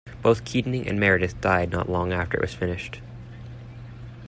[0.23, 2.99] Both Keating and Meredith died not long after it was finished.